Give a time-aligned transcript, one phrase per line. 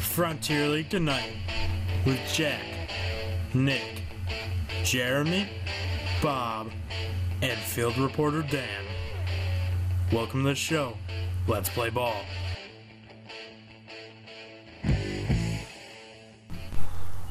[0.00, 1.32] Frontier League tonight
[2.04, 2.60] with Jack,
[3.54, 4.02] Nick,
[4.84, 5.48] Jeremy,
[6.22, 6.70] Bob,
[7.40, 8.84] and field reporter Dan.
[10.12, 10.96] Welcome to the show.
[11.48, 12.22] Let's play ball.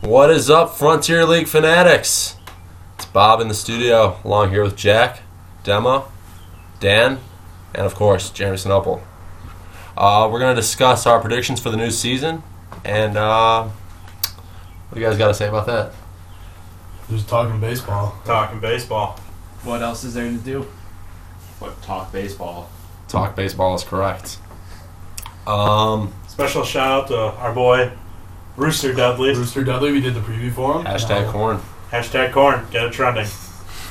[0.02, 2.36] What is up, Frontier League fanatics?
[2.96, 5.20] It's Bob in the studio, along here with Jack,
[5.64, 6.12] Demo,
[6.80, 7.20] Dan,
[7.76, 9.02] and of course, Jeremy Sinople.
[10.02, 12.42] Uh, we're going to discuss our predictions for the new season,
[12.84, 15.92] and uh, what do you guys got to say about that?
[17.08, 18.16] Just talking baseball.
[18.26, 19.20] Talking baseball.
[19.64, 20.66] What else is there to do?
[21.60, 22.68] What talk baseball?
[23.10, 24.40] Talk baseball is correct.
[25.46, 27.92] Um, Special shout out to our boy
[28.58, 29.36] Rooster Dudley.
[29.36, 30.86] Rooster Dudley, we did the preview for him.
[30.88, 31.62] hashtag Uh, corn.
[31.92, 32.66] Hashtag corn.
[32.72, 33.28] Get it trending.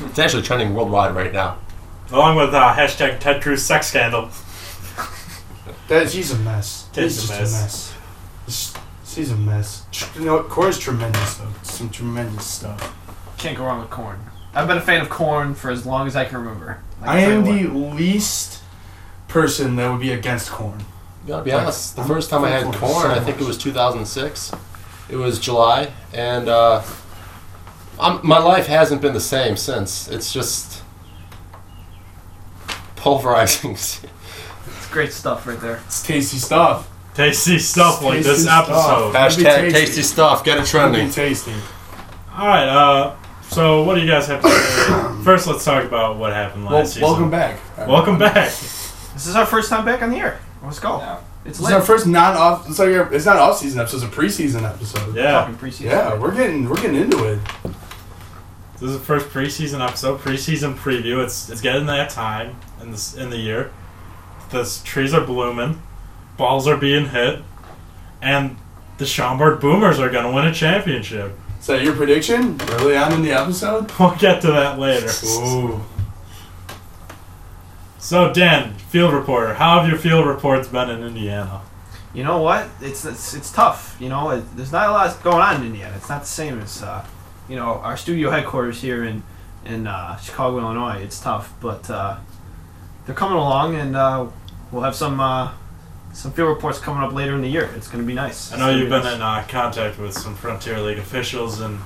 [0.01, 1.59] It's actually trending worldwide right now.
[2.11, 4.31] Along with uh, hashtag Ted Cruz sex scandal.
[5.91, 6.89] That, she's a mess.
[6.93, 7.95] Ted's He's a just mess.
[8.47, 8.75] She's-
[9.05, 9.83] She's a mess.
[10.17, 10.49] You know what?
[10.49, 11.49] Corey's tremendous, though.
[11.65, 12.95] Some tremendous stuff.
[13.39, 14.21] Can't go wrong with corn.
[14.55, 16.79] I've been a fan of corn for as long as I can remember.
[17.01, 18.63] can I am the least
[19.27, 20.85] person that would be against corn.
[21.27, 21.97] gotta be Like, honest.
[21.97, 24.53] The I'm first time I had corn, so I think it was 2006.
[25.09, 26.81] It was July, and uh,
[27.99, 30.07] I'm, my life hasn't been the same since.
[30.09, 30.85] It's just
[32.95, 33.77] pulverizing.
[34.95, 35.03] what.
[35.05, 35.81] It's great stuff right there.
[35.87, 36.89] It's tasty stuff.
[37.15, 38.69] Tasty stuff like this Tasty stuff.
[38.69, 39.13] episode.
[39.13, 39.81] That'd Hashtag tasty.
[39.81, 40.45] tasty stuff.
[40.45, 41.07] Get it trending.
[41.09, 41.55] be tasty.
[42.37, 42.69] All right.
[42.69, 45.23] Uh, so what do you guys have to say?
[45.25, 47.03] First, let's talk about what happened last Well, season.
[47.03, 47.59] welcome back.
[47.79, 48.35] Welcome back.
[48.35, 50.41] This is our first time back on the air.
[50.63, 50.99] Let's go.
[50.99, 51.19] Yeah.
[51.45, 51.87] It's This our lit.
[51.87, 52.69] first non-off.
[52.69, 53.97] It's like our, it's not off-season episode.
[53.97, 55.15] It's a preseason episode.
[55.17, 55.33] Yeah.
[55.33, 55.81] Talking preseason.
[55.87, 57.41] Yeah, we're getting we're getting into it.
[58.75, 61.23] This is the first preseason episode, preseason preview.
[61.23, 63.73] It's it's getting that time in this in the year.
[64.51, 65.81] The trees are blooming,
[66.37, 67.43] balls are being hit,
[68.21, 68.57] and
[68.99, 71.33] the Schaumburg Boomers are going to win a championship.
[71.61, 73.91] Is that your prediction early on in the episode?
[74.01, 75.11] We'll get to that later.
[75.27, 75.83] Ooh.
[77.99, 81.61] So Dan, field reporter, how have your field reports been in Indiana?
[82.13, 82.67] You know what?
[82.81, 83.97] It's it's, it's tough.
[84.01, 85.95] You know, it, there's not a lot going on in Indiana.
[85.97, 87.07] It's not the same as uh,
[87.49, 89.23] you know our studio headquarters here in
[89.65, 91.01] in uh, Chicago, Illinois.
[91.03, 92.17] It's tough, but uh,
[93.11, 94.25] they're coming along, and uh,
[94.71, 95.53] we'll have some uh,
[96.13, 97.69] some field reports coming up later in the year.
[97.75, 98.53] It's going to be nice.
[98.53, 101.81] I know you've been in uh, contact with some Frontier League officials in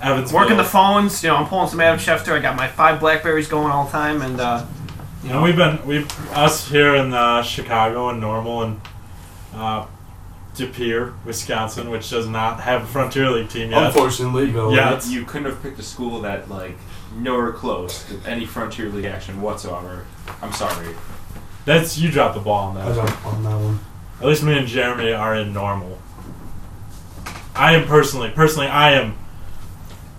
[0.00, 0.38] Evansville.
[0.38, 1.20] working the phones.
[1.24, 2.32] You know, I'm pulling some Adam Schefter.
[2.32, 4.64] I got my five Blackberries going all the time, and uh,
[5.24, 8.80] you And know, we've been we us here in uh, Chicago and Normal and
[9.52, 9.86] uh,
[10.54, 13.86] De Pere, Wisconsin, which does not have a Frontier League team yet.
[13.86, 15.00] Unfortunately, but Yeah.
[15.06, 16.78] You couldn't have picked a school that like
[17.14, 20.06] nowhere close to any Frontier League action whatsoever.
[20.42, 20.94] I'm sorry.
[21.64, 22.96] That's you dropped the ball on I that.
[22.96, 23.80] got on that one.
[24.20, 25.98] At least me and Jeremy are in Normal.
[27.54, 29.16] I am personally, personally, I am.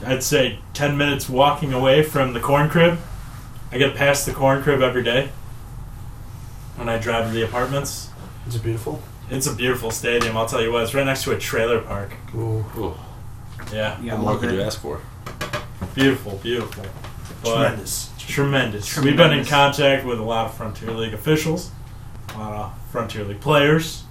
[0.06, 3.00] I'd say ten minutes walking away from the corn crib.
[3.72, 5.30] I get past the corn crib every day
[6.75, 8.09] when I drive to the apartments.
[8.48, 9.02] Is it beautiful?
[9.30, 10.38] It's a beautiful stadium.
[10.38, 10.84] I'll tell you what.
[10.84, 12.14] It's right next to a trailer park.
[12.36, 12.66] Ooh.
[12.78, 12.94] Ooh,
[13.74, 14.00] Yeah.
[14.00, 14.56] you what more love could it.
[14.56, 15.02] you ask for?
[15.96, 16.86] Beautiful, beautiful.
[17.44, 18.10] But Tremendous.
[18.18, 18.98] Tremendous.
[18.98, 21.72] We've been in contact with a lot of Frontier League officials,
[22.36, 24.04] a lot of Frontier League players.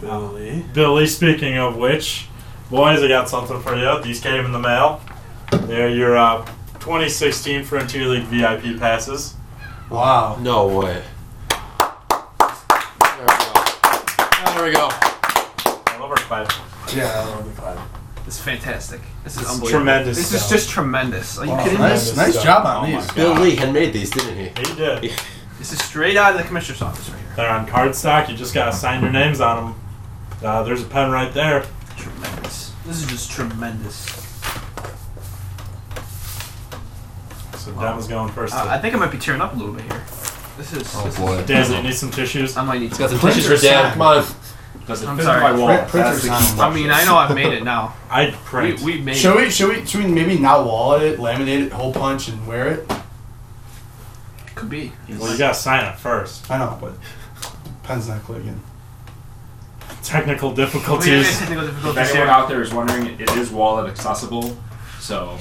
[0.00, 0.64] Billy.
[0.72, 2.26] Billy, speaking of which,
[2.70, 4.02] boys, I got something for you.
[4.02, 5.00] These came in the mail.
[5.52, 6.44] They're your uh,
[6.80, 9.34] 2016 Frontier League VIP passes.
[9.90, 10.38] Wow.
[10.40, 11.04] No way.
[11.48, 13.52] There we go.
[14.54, 14.88] There we go.
[14.90, 16.48] I love our five.
[16.96, 17.78] Yeah, I love the five.
[18.24, 19.00] This is fantastic.
[19.24, 19.78] This is It's unbelievable.
[19.84, 20.50] tremendous This is stuff.
[20.52, 21.38] just tremendous.
[21.38, 21.84] Are you Wow, kidding me?
[21.88, 23.10] nice, nice job on Oh these.
[23.12, 24.44] Bill Lee had made these, didn't he?
[24.44, 25.12] He did.
[25.58, 27.32] This is straight out of the commissioner's office right here.
[27.36, 28.28] They're on cardstock.
[28.28, 29.80] You just gotta sign your names on them.
[30.42, 31.64] Uh, there's a pen right there.
[31.96, 32.72] Tremendous.
[32.86, 34.06] This is just tremendous.
[37.58, 38.54] So Dan was going first.
[38.54, 40.02] Uh, I think I might be tearing up a little bit here.
[40.58, 40.92] This is.
[40.96, 41.34] Oh this boy.
[41.38, 42.56] Is, Dan, do you need some tissues?
[42.56, 43.02] I might need He's to.
[43.04, 43.92] got some Printer tissues for Dan.
[43.92, 44.24] Come on.
[44.86, 45.40] Does it I'm fit sorry.
[45.40, 45.66] my wall?
[45.68, 46.60] Print- That's printer the key sign.
[46.60, 47.94] I mean, I know I've made it now.
[48.10, 48.80] I'd We, print.
[48.80, 49.44] we made Should it.
[49.44, 52.68] we, should we, should we maybe not wallet it, laminate it, hole punch, and wear
[52.74, 52.90] it?
[54.54, 54.92] Could be.
[55.08, 56.50] well, you gotta sign it first.
[56.50, 56.92] I know, but
[57.84, 58.60] pen's not clicking.
[60.02, 61.38] Technical We have difficulties.
[61.38, 62.34] technical If difficulties anyone here.
[62.34, 64.56] out there is wondering, it is wallet accessible,
[64.98, 65.38] so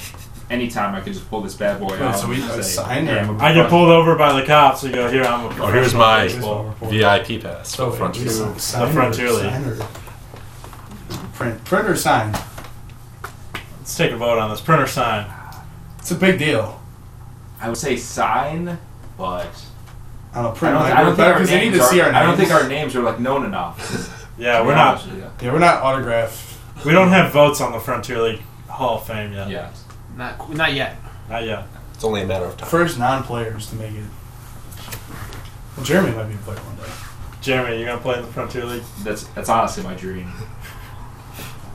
[0.52, 2.20] anytime I can just pull this bad boy out.
[2.20, 4.46] so we- and say, sign or- "Hey, I'm a I get pulled over by the
[4.46, 4.84] cops.
[4.84, 5.24] You go here.
[5.24, 6.76] I'm a professional Oh, here's my baseball.
[6.82, 7.70] VIP pass.
[7.70, 8.26] So for Frontier.
[8.28, 8.60] wait, League.
[8.60, 9.40] so sign Frontier League.
[9.52, 9.78] sign or-
[11.34, 12.34] Print, print or sign?
[13.80, 14.62] Let's take a vote on this.
[14.62, 15.26] Printer sign?
[16.00, 16.80] It's a big deal.
[17.60, 18.78] I would say sign,
[19.18, 19.48] but
[20.34, 20.82] I don't know, I don't.
[20.98, 22.08] I don't think our because they need names to see are.
[22.10, 24.18] our I don't think our names are like known enough.
[24.38, 24.88] Yeah, we're not.
[24.96, 25.30] honest with you.
[25.44, 26.60] Yeah, we're not autograph.
[26.84, 29.50] We don't have votes on the Frontier League Hall of Fame yet.
[29.50, 29.70] Yeah.
[30.16, 30.98] Not not yet.
[31.30, 31.66] Not yet.
[31.94, 32.70] It's only a matter of time.
[32.70, 34.04] First non-players to make it.
[35.78, 36.92] Well, Jeremy might be a player one day.
[37.42, 38.84] Jeremy, you gonna play in the Frontier League?
[39.04, 40.32] That's that's honestly my dream.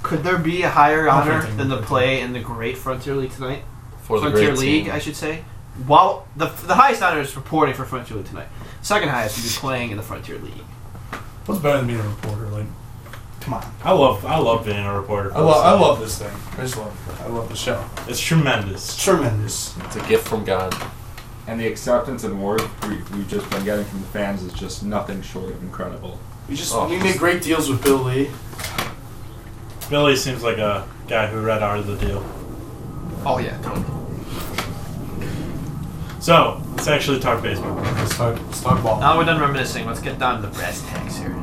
[0.02, 2.40] Could there be a higher I don't honor think than we the play in the
[2.40, 3.62] Great Frontier League tonight?
[4.02, 4.92] For the Frontier great League, team.
[4.92, 5.44] I should say.
[5.86, 8.48] While the the highest honor is reporting for Frontier League tonight.
[8.82, 10.62] Second highest would be playing in the Frontier League.
[11.46, 12.46] What's better than being a reporter?
[12.48, 12.66] Like,
[13.46, 13.74] come on.
[13.84, 15.30] I love I love being a reporter.
[15.30, 16.58] for I love, I this love this thing.
[16.58, 17.20] I just love.
[17.20, 17.80] I love the show.
[17.80, 18.08] thing.
[18.10, 18.88] It's tremendous.
[18.94, 19.76] It's tremendous.
[19.84, 20.74] It's a gift from God.
[21.46, 24.82] And the acceptance and worth we, we've just been getting from the fans is just
[24.82, 26.18] nothing short of incredible.
[26.48, 26.88] We just Oh.
[26.88, 28.30] we made great deals with Bill Lee.
[29.88, 32.24] Billy seems like a guy who read Art of the Deal.
[33.24, 33.84] Oh yeah, totally.
[36.18, 37.76] So let's actually talk baseball.
[37.76, 38.98] Let's talk, let's talk ball.
[38.98, 39.86] Now we're done reminiscing.
[39.86, 41.40] Let's get down to the brass tacks here.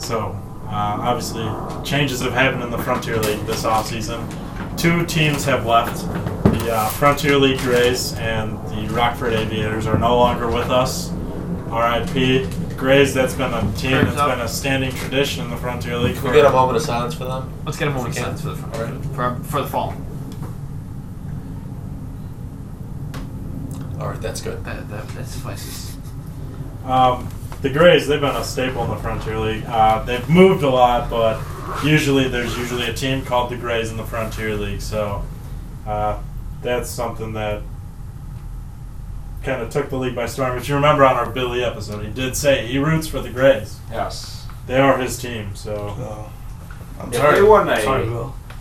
[0.00, 0.36] So
[0.72, 1.44] uh, obviously
[1.84, 4.26] changes have happened in the Frontier League this offseason.
[4.78, 6.06] Two teams have left.
[6.44, 11.10] The uh, Frontier League Grays and the Rockford Aviators are no longer with us.
[11.68, 12.48] RIP.
[12.76, 15.96] Grays, that's been a team Turns that's out- been a standing tradition in the Frontier
[15.98, 16.16] League.
[16.16, 17.52] Can we get a moment of silence for them?
[17.64, 19.04] Let's get a moment of silence for the front, Alright.
[19.14, 19.94] for, for the fall.
[24.00, 24.64] All right, that's good.
[24.64, 25.96] That, that, that suffices.
[26.84, 27.28] Um,
[27.62, 29.64] the Grays, they've been a staple in the Frontier League.
[29.66, 31.40] Uh, they've moved a lot, but
[31.84, 34.80] usually there's usually a team called the Grays in the Frontier League.
[34.82, 35.24] So
[35.86, 36.20] uh,
[36.62, 37.62] that's something that
[39.44, 40.56] kind of took the league by storm.
[40.56, 43.78] But you remember on our Billy episode, he did say he roots for the Grays.
[43.90, 44.46] Yes.
[44.66, 45.54] They are his team.
[45.54, 46.30] So So,
[47.00, 47.34] I'm If sorry.
[47.36, 48.08] they won a- sorry,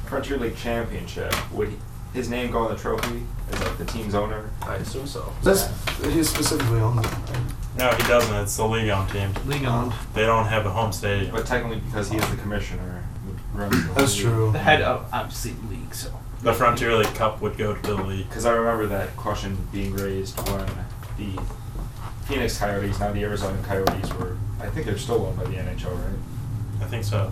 [0.06, 1.76] Frontier League championship, would he,
[2.14, 4.50] his name go on the trophy as like the team's owner?
[4.64, 5.32] I assume so.
[5.44, 5.68] That's
[6.04, 7.18] he specifically on that.
[7.78, 7.92] Right?
[7.92, 8.36] no, he doesn't.
[8.36, 9.32] It's the league owned team.
[9.46, 9.94] League owned.
[10.14, 11.32] They don't have a home stadium.
[11.34, 13.04] But technically, because he is the commissioner,
[13.54, 14.52] runs the That's true.
[14.52, 15.94] The head of obviously the league.
[15.96, 16.12] So
[16.44, 18.24] The Frontier League Cup would go to Billy.
[18.24, 20.66] Because I remember that question being raised when
[21.18, 21.42] the
[22.26, 24.38] Phoenix Coyotes, now the Arizona Coyotes, were.
[24.60, 26.20] I think they're still owned by the NHL, right?
[26.82, 27.32] I think so.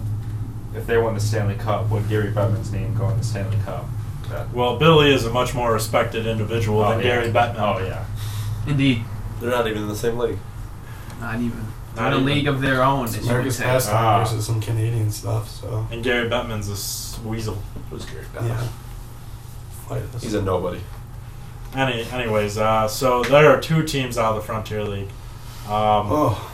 [0.75, 3.85] If they won the Stanley Cup, would Gary Bettman's name go in the Stanley Cup?
[4.29, 7.03] That- Well, Billy is a much more respected individual Oh, than yeah.
[7.03, 7.59] Gary Bettman.
[7.59, 8.05] Oh yeah.
[8.67, 9.03] indeed,
[9.39, 10.37] They're not even in the same league.
[11.19, 11.65] not even.
[11.95, 12.25] Not Not a even.
[12.25, 13.05] league of their own.
[13.05, 13.63] It's As you would America's say.
[13.65, 14.19] pastime Ah.
[14.23, 15.49] versus some Canadian stuff.
[15.49, 17.57] So And Gary Bettman's a s- weasel.
[17.89, 18.47] Who's Gary Bettman?
[18.49, 18.67] yeah.
[19.87, 20.21] Fight us.
[20.23, 20.79] He's a nobody.
[21.75, 25.09] Any, anyways, uh, so there are two teams out of the Frontier League.
[25.67, 26.51] Um, oh,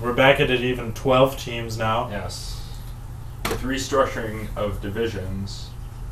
[0.00, 2.08] We're back at it even 12 teams now.
[2.10, 2.60] Yes.
[3.48, 5.68] With restructuring of divisions,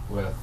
[0.09, 0.35] with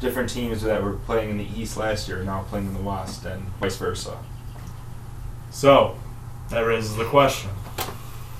[0.00, 3.24] different teams that were playing in the East last year now playing in the West,
[3.24, 4.16] and vice versa.
[5.54, 5.96] So
[6.50, 7.48] that raises the question: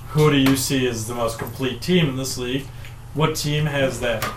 [0.08, 2.66] Who do you see as the most complete team in this league?
[3.14, 4.28] What team has that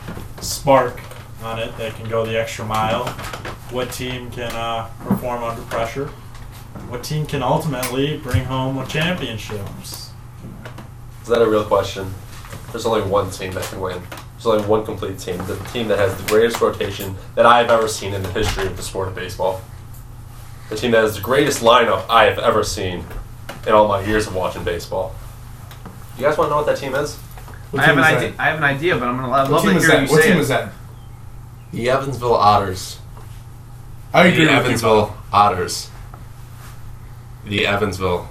[0.41, 1.01] spark
[1.41, 3.07] on it that can go the extra mile?
[3.71, 6.05] What team can uh, perform under pressure?
[6.87, 9.65] What team can ultimately bring home a championship?
[9.81, 10.13] Is
[11.25, 12.13] that a real question?
[12.71, 14.03] There's only one team that can win.
[14.33, 15.37] There's only one complete team.
[15.47, 18.77] The team that has the greatest rotation that I've ever seen in the history of
[18.77, 19.63] the sport of baseball.
[20.69, 23.05] The team that has the greatest lineup I have ever seen
[23.65, 25.15] in all my years of watching baseball.
[26.17, 27.15] You guys want to know what that team is?
[27.71, 28.31] what I have an idea.
[28.31, 28.39] that?
[28.39, 29.31] I have an idea, but I'm gonna.
[29.31, 30.01] I What love team to is hear that?
[30.03, 30.41] you What say team it.
[30.41, 30.73] is that?
[31.71, 32.99] The Evansville Otters.
[34.13, 35.17] I The agree with you, Evansville Bob.
[35.33, 35.89] Otters.
[37.45, 38.27] The Evansville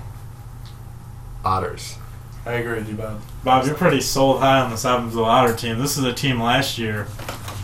[1.44, 1.96] Otters.
[2.44, 3.20] I agree with you, Bob.
[3.44, 5.78] Bob, you're pretty sold high on this Evansville Otter team.
[5.78, 7.06] This is a team last year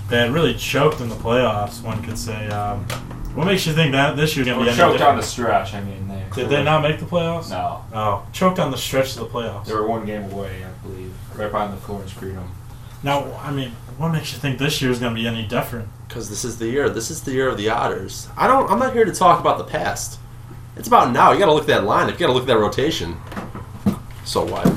[0.08, 1.82] that really choked in the playoffs.
[1.82, 2.49] One could say.
[2.49, 2.87] Um,
[3.34, 5.20] what makes you think that this year's gonna were be any choked down different?
[5.22, 5.74] the stretch.
[5.74, 7.50] I mean, they Did they not make the playoffs?
[7.50, 9.66] No, Oh, choked on the stretch of the playoffs.
[9.66, 12.50] they were one game away, I believe, right behind the Florence Freedom.
[13.02, 15.88] Now, I mean, what makes you think this year's going to be any different?
[16.06, 16.88] Because this is the year.
[16.88, 18.28] This is the year of the Otters.
[18.36, 18.70] I don't.
[18.70, 20.20] I'm not here to talk about the past.
[20.76, 21.32] It's about now.
[21.32, 22.08] You got to look at that line.
[22.08, 23.16] You got to look at that rotation.
[24.24, 24.72] So what?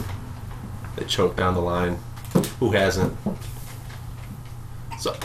[0.95, 1.99] They choked down the line.
[2.59, 3.15] Who hasn't?
[4.99, 5.15] So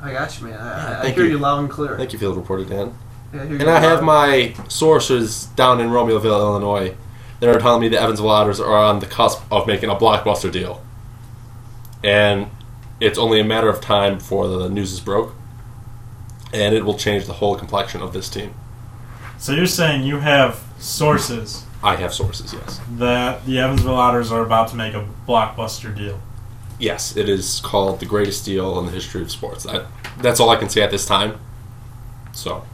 [0.00, 0.60] I got you, man.
[0.60, 1.32] I, I, I hear you.
[1.32, 1.38] you.
[1.38, 1.96] loud and clear.
[1.96, 2.94] thank you, field reporter Dan.
[3.32, 6.94] Yeah, I hear And you I have my sources down in Romeoville, Illinois.
[7.40, 10.50] that are telling me the Evansville Otters are on the cusp of making a blockbuster
[10.50, 10.82] deal,
[12.02, 12.48] and
[13.00, 15.34] it's only a matter of time before the news is broke,
[16.52, 18.54] and it will change the whole complexion of this team.
[19.38, 22.80] So you're saying you have sources I have sources, yes.
[22.96, 26.20] that the Evansville Otters are about to make a blockbuster deal.
[26.78, 29.64] Yes, it is called the greatest deal in the history of sports.
[29.64, 29.86] That,
[30.18, 31.40] that's all I can say at this time.
[32.32, 32.64] So,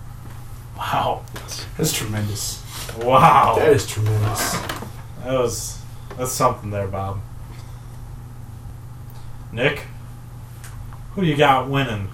[0.76, 1.24] Wow.
[1.34, 1.64] yes.
[1.78, 2.62] That's tremendous.
[2.98, 3.54] Wow.
[3.58, 4.52] That is tremendous.
[5.22, 5.80] That was
[6.18, 7.20] that's something there, Bob.
[9.52, 9.86] Nick,
[11.12, 12.08] who do you got winning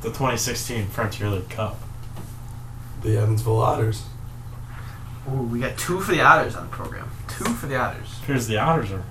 [0.00, 1.78] the 2016 Frontier League Cup?
[3.02, 4.02] The Evansville Otters.
[5.30, 7.10] Ooh, we got two for the Otters on the program.
[7.28, 8.18] Two for the Otters.
[8.26, 9.04] Here's the Otters are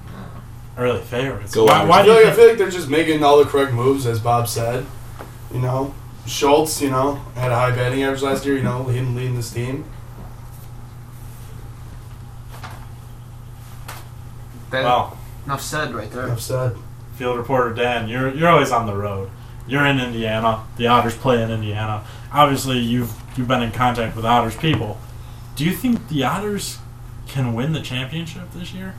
[0.77, 1.53] early favorites.
[1.55, 1.89] Go why, Otters.
[1.89, 3.73] why I do feel, you like, I feel like they're just making all the correct
[3.73, 4.85] moves, as Bob said.
[5.53, 5.93] You know,
[6.25, 8.57] Schultz, you know, had a high batting average last year.
[8.57, 9.85] You know, him leading this team.
[14.69, 16.25] That, well, enough said right there.
[16.25, 16.75] Enough said.
[17.15, 19.29] field reporter Dan, you're you're always on the road.
[19.67, 20.63] You're in Indiana.
[20.77, 22.05] The Otters play in Indiana.
[22.33, 24.97] Obviously, you've you've been in contact with Otters people.
[25.55, 26.79] Do you think the Otters
[27.27, 28.95] can win the championship this year?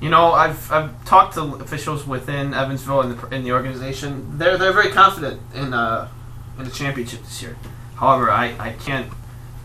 [0.00, 4.36] You know, I've, I've talked to officials within Evansville and the, in the organization.
[4.36, 6.08] They're they're very confident in uh,
[6.58, 7.56] in the championship this year.
[7.96, 9.10] However, I, I can't.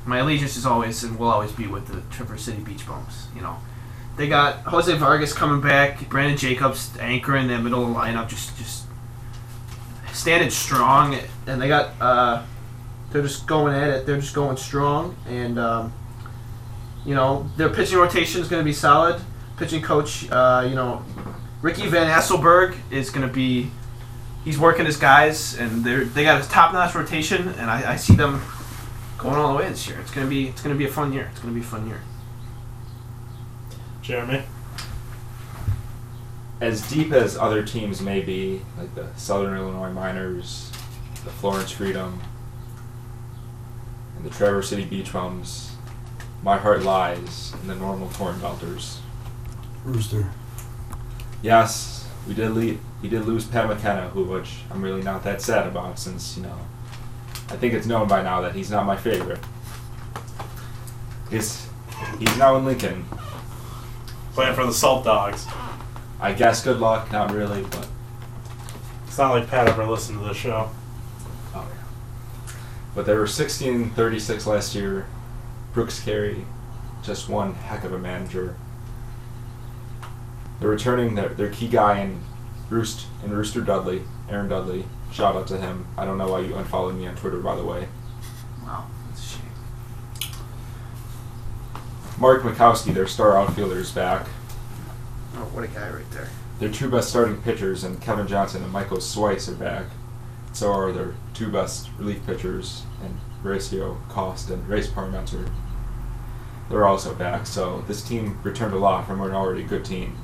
[0.05, 3.27] My allegiance is always and will always be with the Traverse City Beach Bums.
[3.35, 3.57] You know,
[4.15, 8.57] they got Jose Vargas coming back, Brandon Jacobs anchoring the middle of the lineup, just
[8.57, 8.85] just
[10.13, 12.41] standing strong, and they got uh,
[13.11, 14.05] they're just going at it.
[14.05, 15.93] They're just going strong, and um,
[17.05, 19.21] you know their pitching rotation is going to be solid
[19.61, 21.05] pitching coach, uh, you know,
[21.61, 23.69] Ricky Van Asselberg is going to be.
[24.43, 27.91] He's working his guys, and they are they got a top notch rotation, and I,
[27.91, 28.41] I see them
[29.19, 29.99] going all the way this year.
[29.99, 31.29] It's gonna be it's gonna be a fun year.
[31.31, 32.01] It's gonna be a fun year.
[34.01, 34.41] Jeremy,
[36.59, 40.71] as deep as other teams may be, like the Southern Illinois Miners,
[41.23, 42.19] the Florence Freedom,
[44.17, 45.75] and the Traverse City Beach Bums,
[46.41, 49.00] my heart lies in the normal Corn Belters.
[49.83, 50.29] Rooster.
[51.41, 55.41] Yes, we did le- we did lose Pat McKenna, who which I'm really not that
[55.41, 56.57] sad about, since you know,
[57.49, 59.39] I think it's known by now that he's not my favorite.
[61.29, 61.67] He's
[62.19, 63.05] he's now in Lincoln.
[64.33, 65.47] playing for the Salt Dogs.
[66.19, 67.87] I guess good luck, not really, but
[69.07, 70.69] It's not like Pat ever listened to the show.
[71.55, 72.53] Oh yeah.
[72.93, 75.07] But they were 16 36 last year.
[75.73, 76.45] Brooks Carey,
[77.01, 78.55] just one heck of a manager.
[80.61, 82.21] They're returning their, their key guy in
[82.69, 84.85] Roost and Rooster Dudley, Aaron Dudley.
[85.11, 85.87] Shout out to him.
[85.97, 87.87] I don't know why you unfollowed me on Twitter, by the way.
[88.63, 90.31] Wow, that's a shame.
[92.19, 94.27] Mark Mikowski, their star outfielder, is back.
[95.35, 96.29] Oh, what a guy right there.
[96.59, 99.87] Their two best starting pitchers, and Kevin Johnson and Michael Swice, are back.
[100.53, 105.49] So are their two best relief pitchers, and Ratio Cost and Race Parmenter.
[106.69, 107.47] They're also back.
[107.47, 110.15] So this team returned a lot from an already good team,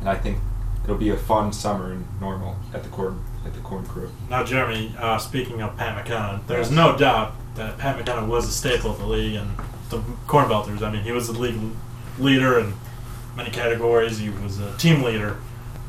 [0.00, 0.38] and I think
[0.84, 4.10] it'll be a fun summer in normal at the corn at the Corn Crib.
[4.28, 8.52] Now, Jeremy, uh, speaking of Pat McKenna, there's no doubt that Pat McKenna was a
[8.52, 9.50] staple of the league and
[9.90, 10.82] the Corn Belters.
[10.82, 11.58] I mean, he was the league
[12.18, 12.74] leader in
[13.36, 14.18] many categories.
[14.18, 15.38] He was a team leader.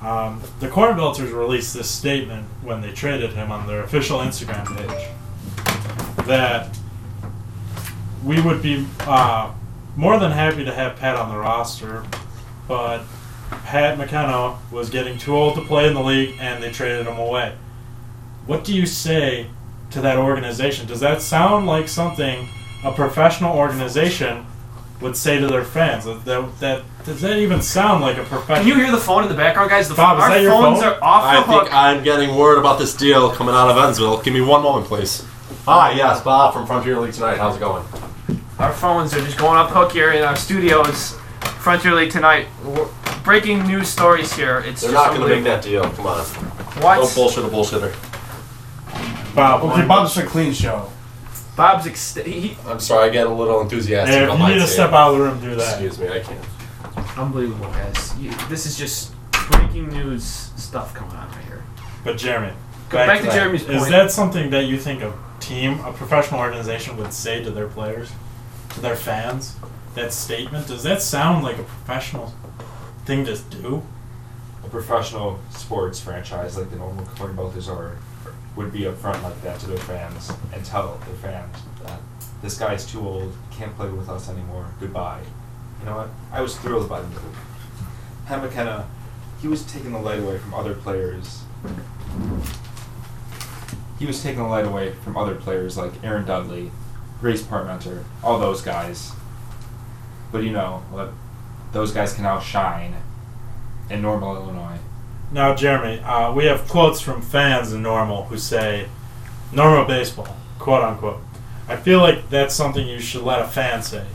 [0.01, 4.65] Um, the Corn Belters released this statement when they traded him on their official Instagram
[4.77, 6.77] page that
[8.23, 9.51] we would be uh,
[9.95, 12.05] more than happy to have Pat on the roster,
[12.67, 13.03] but
[13.49, 17.17] Pat McKenna was getting too old to play in the league, and they traded him
[17.17, 17.53] away.
[18.45, 19.47] What do you say
[19.91, 20.87] to that organization?
[20.87, 22.49] Does that sound like something
[22.83, 24.45] a professional organization
[25.01, 26.05] would say to their fans?
[26.05, 28.57] That, that, that does that even sound like a professional?
[28.57, 29.87] Can you hear the phone in the background, guys?
[29.89, 30.93] The Bob, is our that your phones phone?
[30.93, 31.61] are off I the hook.
[31.63, 34.21] think I'm getting word about this deal coming out of Evansville.
[34.21, 35.25] Give me one moment, please.
[35.65, 37.37] Hi, yes, Bob from Frontier League tonight.
[37.37, 37.83] How's it going?
[38.59, 41.15] Our phones are just going up hook here in our studios.
[41.59, 42.47] Frontier League tonight.
[43.19, 44.59] We're- Breaking news stories here.
[44.59, 45.83] It's They're just not going to make that deal.
[45.83, 46.19] Come on.
[46.81, 46.95] What?
[46.97, 47.93] Don't bullshit a bullshitter.
[49.35, 50.89] Bob, Okay, Bob's a clean show.
[51.55, 54.15] Bob's ex- he, I'm sorry, I get a little enthusiastic.
[54.15, 55.81] Hey, if on you my need to step out of the room, do that.
[55.83, 57.17] Excuse me, I can't.
[57.17, 58.15] unbelievable, guys.
[58.17, 59.13] You, this is just
[59.51, 60.23] breaking news
[60.55, 61.63] stuff coming on right here.
[62.03, 62.53] But Jeremy,
[62.89, 63.33] Go back to that.
[63.33, 67.51] Jeremy's Is that something that you think a team, a professional organization, would say to
[67.51, 68.11] their players,
[68.71, 69.55] to their fans?
[69.95, 72.33] That statement does that sound like a professional
[73.09, 73.81] thing to do?
[74.63, 77.97] A professional sports franchise like the normal Corn Belters are
[78.55, 81.99] would be upfront like that to their fans and tell their fans that
[82.43, 84.67] this guy's too old, can't play with us anymore.
[84.79, 85.23] Goodbye.
[85.79, 86.09] You know what?
[86.31, 87.37] I was thrilled by the move.
[88.27, 88.87] Pat McKenna,
[89.41, 91.41] he was taking the light away from other players.
[93.97, 96.69] He was taking the light away from other players like Aaron Dudley,
[97.21, 99.13] Grace Parmenter, all those guys.
[100.31, 101.11] But you know what?
[101.71, 102.95] Those guys can now shine
[103.89, 104.79] in normal Illinois.
[105.31, 108.88] Now, Jeremy, uh, we have quotes from fans in Normal who say,
[109.51, 111.21] "Normal baseball," quote unquote.
[111.67, 114.05] I feel like that's something you should let a fan say.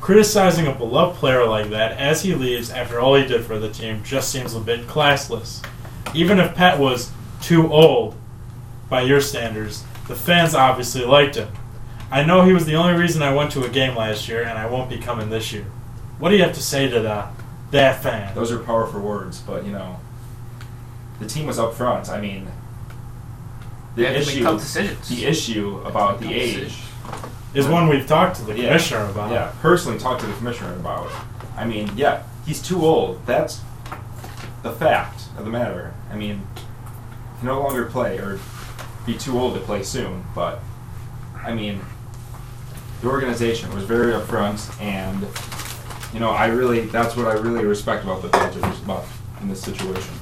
[0.00, 3.70] Criticizing a beloved player like that as he leaves after all he did for the
[3.70, 5.64] team just seems a bit classless.
[6.12, 8.16] Even if Pat was too old
[8.90, 11.48] by your standards, the fans obviously liked him.
[12.10, 14.58] I know he was the only reason I went to a game last year, and
[14.58, 15.66] I won't be coming this year.
[16.18, 17.26] What do you have to say to the,
[17.72, 18.34] that fan?
[18.34, 19.98] Those are powerful words, but you know,
[21.20, 22.08] the team was up front.
[22.08, 22.48] I mean,
[23.96, 25.08] the have issue, tough decisions.
[25.08, 26.54] the issue about the age.
[26.54, 26.80] decisions.
[27.54, 28.66] Is one we've talked to the Yeah.
[28.68, 29.30] commissioner about.
[29.30, 31.08] Yeah, personally talked to the commissioner about.
[31.56, 33.24] I mean, yeah, he's too old.
[33.26, 33.60] That's
[34.62, 35.94] the fact of the matter.
[36.10, 38.40] I mean, he can no longer play or
[39.06, 40.24] be too old to play soon.
[40.34, 40.60] But
[41.44, 41.80] I mean,
[43.02, 45.24] the organization was very upfront, and
[46.14, 49.04] you know, I really that's what I really respect about the Badgers about
[49.42, 50.14] in this situation.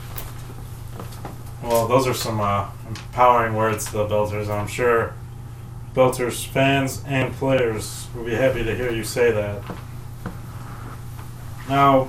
[1.62, 4.49] Well, those are some uh, empowering words to the Belters.
[4.49, 5.14] I'm sure
[5.94, 9.62] Belters fans and players will be happy to hear you say that.
[11.68, 12.08] Now,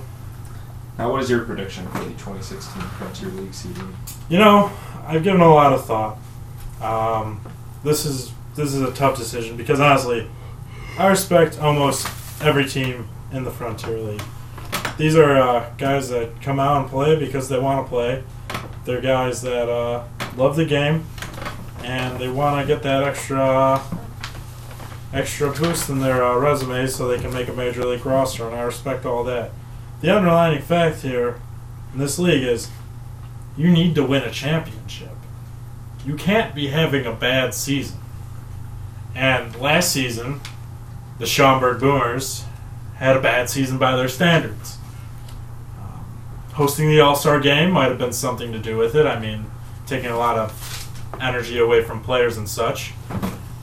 [0.98, 3.96] Now, what is your prediction for the 2016 Frontier League season?
[4.30, 4.72] you know,
[5.06, 6.18] I've given a lot of thought.
[6.82, 7.42] Um,
[7.84, 10.28] this is this is a tough decision because honestly,
[10.98, 12.08] I respect almost
[12.42, 14.24] every team in the Frontier League.
[14.98, 18.24] These are uh, guys that come out and play because they want to play.
[18.86, 20.06] They're guys that uh,
[20.38, 21.06] love the game
[21.84, 23.82] and they want to get that extra
[25.14, 28.56] extra boost in their uh, resumes so they can make a major league roster, and
[28.56, 29.52] I respect all that.
[30.02, 31.40] The underlying fact here
[31.94, 32.70] in this league is
[33.56, 35.16] you need to win a championship.
[36.06, 38.00] You can't be having a bad season.
[39.16, 40.42] And last season,
[41.20, 42.46] the Schaumburg Boomers
[42.96, 44.78] had a bad season by their standards.
[45.78, 46.06] Um,
[46.54, 49.06] hosting the All Star game might have been something to do with it.
[49.06, 49.46] I mean,
[49.86, 50.84] taking a lot of
[51.20, 52.94] energy away from players and such.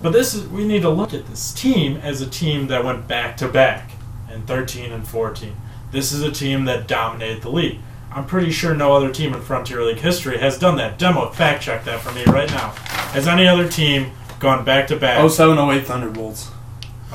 [0.02, 3.06] But this is we need to look at this team as a team that went
[3.06, 3.90] back to back
[4.32, 5.54] in 13 and 14.
[5.92, 7.80] This is a team that dominated the league.
[8.12, 10.98] I'm pretty sure no other team in Frontier League history has done that.
[10.98, 12.70] Demo, fact check that for me right now.
[13.12, 15.28] Has any other team gone back to back?
[15.30, 16.50] 0708 Thunderbolts.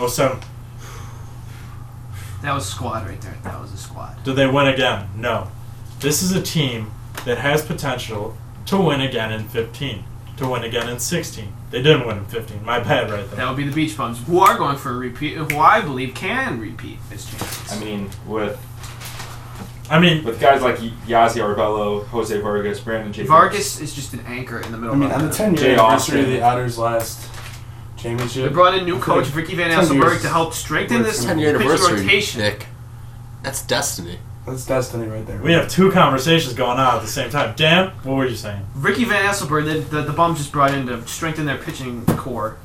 [0.07, 0.39] 07.
[2.45, 3.35] That was a squad right there.
[3.43, 4.23] That was a squad.
[4.23, 5.09] Do they win again?
[5.15, 5.49] No.
[5.99, 6.91] This is a team
[7.25, 10.03] that has potential to win again in 15,
[10.37, 11.51] to win again in 16.
[11.71, 12.63] They didn't win in 15.
[12.63, 13.37] My bad right there.
[13.37, 16.13] That would be the Beach Bums, who are going for a repeat, who I believe
[16.13, 17.71] can repeat as champions.
[17.71, 18.63] I mean, with
[19.89, 23.23] I mean, with guys like Yazzie Arbello, Jose Vargas, Brandon J.
[23.23, 24.95] Vargas is just an anchor in the middle.
[24.95, 26.39] I mean, of on the 10 Jay year anniversary of Austin.
[26.39, 27.34] the Otters' last
[28.05, 28.43] championship.
[28.49, 31.01] They brought in new I coach like Ricky Van 10 Asselberg years to help strengthen
[31.01, 31.43] works this for 10 me.
[31.43, 32.41] year pitching anniversary, rotation.
[32.41, 32.67] Nick.
[33.43, 34.19] That's destiny.
[34.45, 35.41] That's destiny right there.
[35.41, 37.55] we have two conversations going on at the same time.
[37.55, 38.63] Dan, what were you saying?
[38.75, 42.57] Ricky Van Asselberg, the, the, the Bums just brought in to strengthen their pitching core.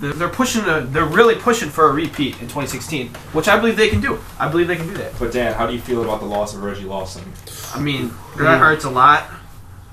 [0.00, 0.64] They're, they're pushing.
[0.64, 4.18] A, they're really pushing for a repeat in 2016, which I believe they can do.
[4.40, 5.16] I believe they can do that.
[5.18, 7.22] But Dan, how do you feel about the loss of Reggie Lawson?
[7.72, 9.30] I mean, that hurts a lot.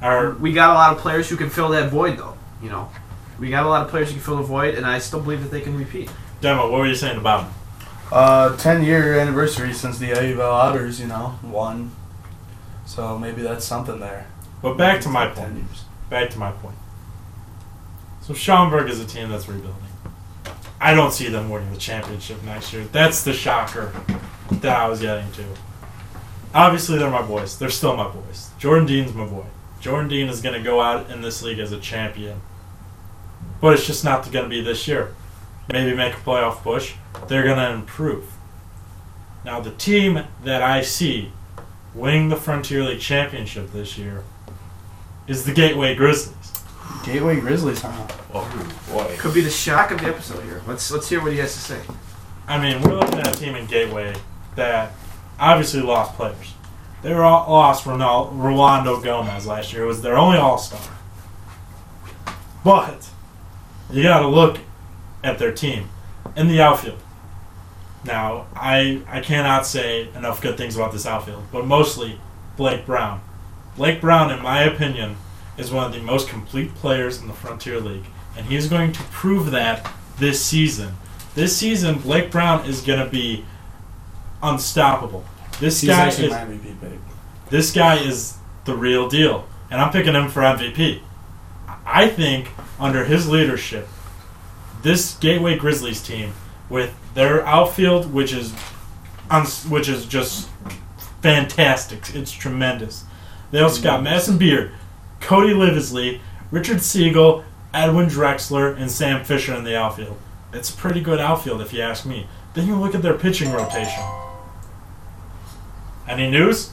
[0.01, 2.35] Our, We got a lot of players who can fill that void, though.
[2.63, 2.89] You know,
[3.41, 5.41] we got a lot of players who can fill the void, and I still believe
[5.41, 6.11] that they can repeat.
[6.41, 7.53] Demo, what were you saying about him?
[8.11, 11.91] Uh, 10 year anniversary since the AUVL Otters, you know, won.
[12.85, 14.27] So maybe that's something there.
[14.61, 15.55] But back to my 10 point.
[15.55, 15.85] years.
[16.11, 16.75] Back to my point.
[18.21, 19.75] So Schaumburg is a team that's rebuilding.
[20.79, 22.83] I don't see them winning the championship next year.
[22.91, 23.91] That's the shocker
[24.51, 25.45] that I was getting to.
[26.53, 27.57] Obviously, they're my boys.
[27.57, 28.51] They're still my boys.
[28.59, 29.45] Jordan Dean's my boy.
[29.79, 32.41] Jordan Dean is going to go out in this league as a champion.
[33.59, 35.13] But it's just not going to be this year.
[35.71, 36.95] Maybe make a playoff push.
[37.27, 38.31] They're going to improve.
[39.45, 41.31] Now, the team that I see
[41.93, 44.23] winning the Frontier League championship this year
[45.27, 46.35] is the Gateway Grizzlies.
[47.03, 48.07] Gateway Grizzlies, huh?
[48.33, 49.15] Oh boy.
[49.17, 50.61] Could be the shock of the episode here.
[50.67, 51.81] Let's let's hear what he has to say.
[52.47, 54.13] I mean, we're looking at a team in Gateway
[54.55, 54.93] that
[55.39, 56.53] obviously lost players.
[57.01, 59.83] They were all, lost Ronaldo, Rolando Gomez last year.
[59.83, 60.81] It was their only All Star.
[62.63, 63.09] But
[63.91, 64.59] you got to look
[65.23, 65.89] at their team
[66.35, 66.99] in the outfield.
[68.03, 72.19] Now, I I cannot say enough good things about this outfield, but mostly
[72.57, 73.21] Blake Brown.
[73.75, 75.17] Blake Brown, in my opinion,
[75.57, 79.03] is one of the most complete players in the Frontier League, and he's going to
[79.03, 80.95] prove that this season.
[81.35, 83.45] This season, Blake Brown is going to be
[84.43, 85.23] unstoppable.
[85.59, 86.99] This He's guy is my MVP pick.
[87.49, 91.01] this guy is the real deal, and I'm picking him for MVP.
[91.85, 93.87] I think under his leadership,
[94.83, 96.33] this Gateway Grizzlies team,
[96.69, 98.53] with their outfield, which is,
[99.69, 100.49] which is just
[101.21, 103.05] fantastic, it's tremendous.
[103.51, 104.05] They also got mm-hmm.
[104.05, 104.71] Madison Beard,
[105.19, 110.17] Cody Livesley, Richard Siegel, Edwin Drexler, and Sam Fisher in the outfield.
[110.53, 112.27] It's a pretty good outfield, if you ask me.
[112.53, 114.03] then you look at their pitching rotation.
[116.07, 116.71] Any news?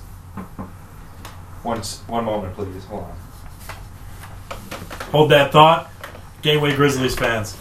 [1.63, 2.85] One, one moment, please.
[2.87, 3.17] Hold on.
[5.11, 5.91] Hold that thought.
[6.43, 7.57] Gateway Grizzlies fans,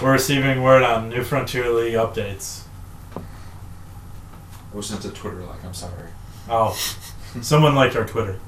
[0.00, 2.62] we're receiving word on New Frontier League updates.
[3.16, 3.20] I
[4.72, 6.08] was sent to Twitter like, I'm sorry.
[6.48, 6.72] Oh,
[7.42, 8.38] someone liked our Twitter.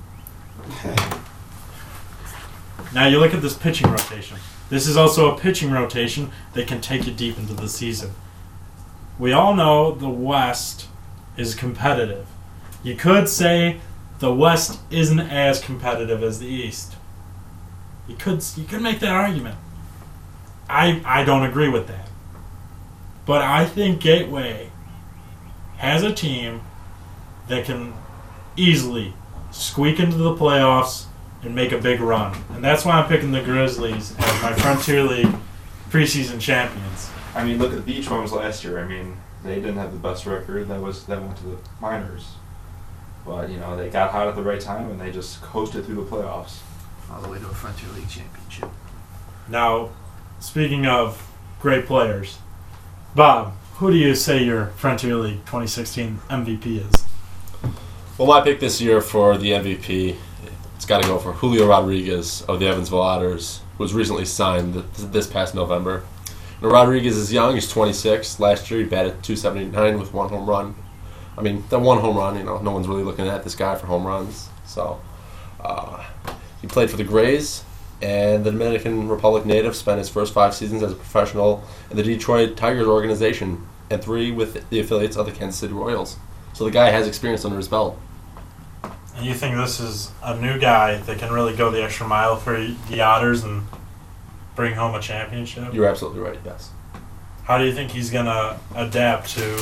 [2.95, 4.38] Now you look at this pitching rotation.
[4.69, 8.12] This is also a pitching rotation that can take you deep into the season.
[9.19, 10.87] We all know the West
[11.37, 12.27] is competitive.
[12.85, 13.81] You could say
[14.21, 16.95] the West isn't as competitive as the East.
[18.11, 19.57] You could you could make that argument.
[20.68, 22.09] I I don't agree with that.
[23.25, 24.73] But I think Gateway
[25.77, 26.62] has a team
[27.46, 27.94] that can
[28.57, 29.14] easily
[29.53, 31.05] squeak into the playoffs
[31.44, 32.37] and make a big run.
[32.51, 35.33] And that's why I'm picking the Grizzlies as my Frontier League
[35.88, 37.11] preseason champions.
[37.37, 38.81] I mean, look at the Beach Bums last year.
[38.81, 40.66] I mean, they didn't have the best record.
[40.66, 42.33] That was that went to the minors.
[43.25, 46.05] But you know, they got hot at the right time and they just coasted through
[46.05, 46.59] the playoffs.
[47.12, 48.70] All the way to a Frontier League championship.
[49.49, 49.90] Now,
[50.38, 51.27] speaking of
[51.61, 52.38] great players,
[53.14, 57.07] Bob, who do you say your Frontier League 2016 MVP is?
[58.16, 60.16] Well, my pick this year for the MVP,
[60.77, 64.75] it's got to go for Julio Rodriguez of the Evansville Otters, who was recently signed
[64.75, 66.05] this past November.
[66.62, 68.38] Now, Rodriguez is young; he's 26.
[68.38, 70.75] Last year, he batted 279 with one home run.
[71.38, 73.75] I mean, that one home run, you know, no one's really looking at this guy
[73.77, 74.51] for home runs.
[74.66, 75.01] So,
[75.64, 76.05] uh,
[76.61, 77.64] he played for the Grays,
[78.03, 82.03] and the Dominican Republic native spent his first five seasons as a professional in the
[82.03, 86.16] Detroit Tigers organization, and three with the affiliates of the Kansas City Royals.
[86.53, 87.99] So the guy has experience under his belt.
[89.16, 92.37] And you think this is a new guy that can really go the extra mile
[92.37, 92.57] for
[92.88, 93.66] the Otters and
[94.55, 95.75] bring home a championship?
[95.75, 96.38] You're absolutely right.
[96.44, 96.70] Yes.
[97.44, 99.57] How do you think he's going to adapt to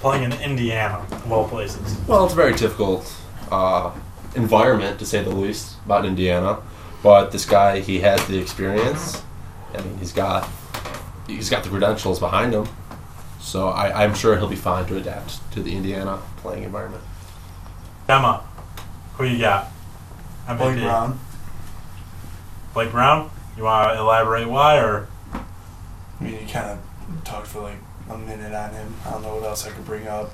[0.00, 1.98] playing in Indiana, of all places?
[2.06, 3.12] Well, it's very difficult
[3.50, 3.92] uh,
[4.34, 6.58] environment to say the least about Indiana,
[7.02, 9.22] but this guy he has the experience.
[9.74, 10.48] I mean, he's got
[11.26, 12.68] he's got the credentials behind him,
[13.40, 17.02] so I, I'm sure he'll be fine to adapt to the Indiana playing environment.
[18.08, 18.44] Emma,
[19.14, 19.70] who you got?
[20.46, 20.58] MVP.
[20.58, 21.20] Blake Brown.
[22.74, 23.30] Blake Brown?
[23.56, 27.78] You want to elaborate why, or I mean, you kind of talked for like
[28.10, 28.94] a minute on him.
[29.06, 30.30] I don't know what else I could bring up.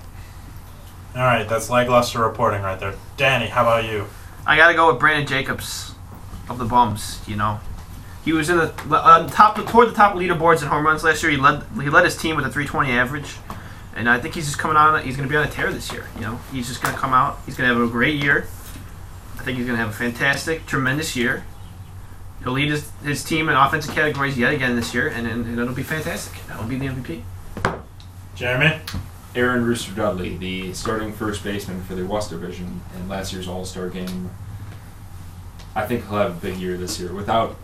[1.14, 1.48] All right?
[1.48, 2.94] That's lackluster reporting right there.
[3.16, 4.06] Danny, how about you?
[4.46, 5.94] I got to go with Brandon Jacobs
[6.48, 7.20] of the Bums.
[7.26, 7.60] You know,
[8.24, 11.32] he was in the uh, top toward the top leaderboards in home runs last year.
[11.32, 13.36] He led he led his team with a 320 average,
[13.94, 15.02] and I think he's just coming on.
[15.02, 16.06] He's going to be on a tear this year.
[16.16, 17.38] You know, he's just going to come out.
[17.46, 18.46] He's going to have a great year.
[19.38, 21.44] I think he's going to have a fantastic, tremendous year.
[22.42, 25.58] He'll lead his, his team in offensive categories yet again this year, and, and, and
[25.58, 26.40] it'll be fantastic.
[26.46, 27.22] That'll be the MVP.
[28.34, 28.80] Jeremy?
[29.34, 33.64] Aaron Rooster Dudley, the starting first baseman for the West Division in last year's All
[33.64, 34.30] Star game.
[35.74, 37.12] I think he'll have a big year this year.
[37.12, 37.56] Without,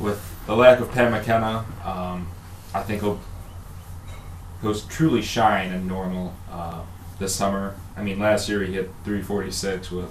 [0.00, 2.28] with the lack of Pat McKenna, um,
[2.74, 3.20] I think he'll
[4.62, 6.80] he'll truly shine in normal uh,
[7.18, 7.74] this summer.
[7.94, 10.10] I mean, last year he hit 346 with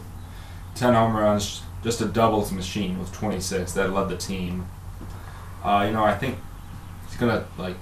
[0.75, 4.67] 10 home runs, just a doubles machine with 26 that led the team.
[5.63, 6.37] Uh, you know, I think
[7.07, 7.77] he's gonna like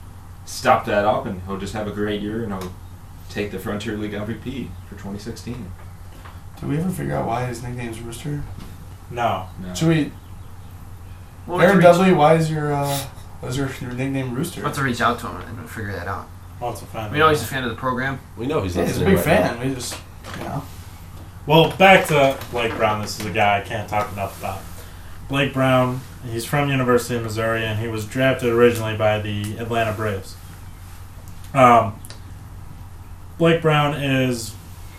[0.49, 2.73] stop that up, and he'll just have a great year, and he'll
[3.29, 5.71] take the Frontier League MVP for 2016.
[6.59, 8.43] Did we ever figure out why his nickname's Rooster?
[9.11, 9.47] No.
[9.61, 9.73] No.
[9.73, 10.11] Should we?
[11.47, 12.97] We'll Aaron have Dudley, why is your uh,
[13.39, 14.61] why is your, your nickname Rooster?
[14.61, 16.27] we'll have to reach out to him and figure that out.
[16.59, 17.11] Well, it's a fan.
[17.11, 18.19] We know he's a fan of the program.
[18.37, 19.53] We know he's Yeah, he's a big right now.
[19.53, 19.67] fan.
[19.67, 19.97] We just,
[20.37, 20.63] you know.
[21.45, 23.01] Well, back to Blake Brown.
[23.01, 24.59] This is a guy I can't talk enough about.
[25.29, 29.93] Blake Brown, he's from University of Missouri, and he was drafted originally by the Atlanta
[29.93, 30.35] Braves.
[31.53, 31.99] Um,
[33.37, 34.53] Blake Brown is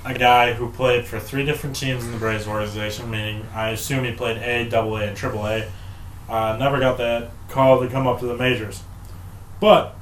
[0.05, 4.05] a guy who played for three different teams in the Braves organization, meaning I assume
[4.05, 5.71] he played A, Double A, and Triple A.
[6.29, 8.83] Uh, never got that call to come up to the majors.
[9.61, 9.95] But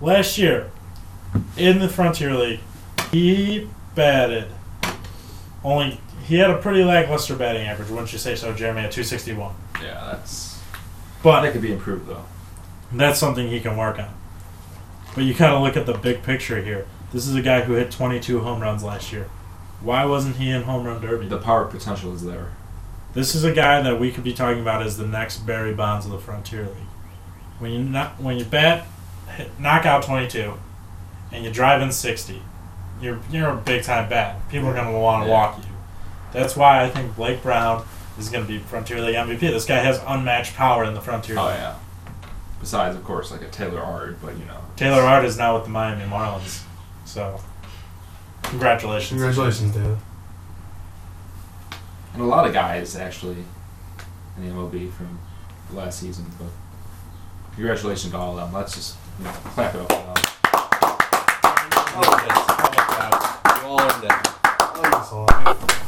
[0.00, 0.70] last year,
[1.56, 2.60] in the Frontier League,
[3.12, 4.48] he batted
[5.64, 8.82] only he had a pretty lackluster batting average, wouldn't you say so, Jeremy?
[8.82, 10.60] At two sixty one, Yeah, that's
[11.22, 12.24] but that could be improved though.
[12.92, 14.12] that's something he can work on.
[15.16, 16.86] But you gotta look at the big picture here.
[17.12, 19.28] This is a guy who hit twenty two home runs last year.
[19.80, 21.26] Why wasn't he in home run derby?
[21.26, 22.52] The power potential is there.
[23.14, 26.04] This is a guy that we could be talking about as the next Barry Bonds
[26.06, 26.88] of the Frontier League.
[27.58, 28.86] When you not, when you bat,
[29.36, 30.54] hit, knock out twenty two,
[31.32, 32.42] and you drive in sixty,
[33.00, 34.46] you're you're a big time bat.
[34.50, 35.32] People are gonna want to Yeah.
[35.34, 35.64] walk you.
[36.32, 37.86] That's why I think Blake Brown
[38.18, 39.40] is going to be Frontier League MVP.
[39.40, 41.54] This guy has unmatched power in the Frontier Oh League.
[41.54, 41.74] yeah.
[42.66, 44.58] Besides, of course, like a Taylor Ard, but you know.
[44.74, 46.64] Taylor Ard is now with the Miami Marlins,
[47.04, 47.38] so
[48.42, 49.10] congratulations.
[49.10, 49.98] Congratulations, David.
[52.12, 53.44] And a lot of guys actually
[54.36, 55.16] in the MLB from
[55.72, 56.48] last season, but
[57.54, 58.52] congratulations to all of them.
[58.52, 59.88] Let's just you know, clap it up.
[59.88, 60.14] for them.
[61.94, 62.16] Oh,
[63.62, 64.10] you all earned it.
[64.42, 65.82] I like this a lot.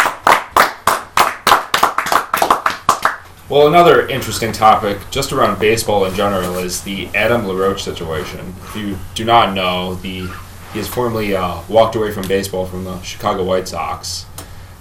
[3.49, 8.55] Well, another interesting topic just around baseball in general is the Adam LaRoche situation.
[8.65, 10.29] If you do not know, the
[10.75, 14.27] he has formerly uh, walked away from baseball from the Chicago White Sox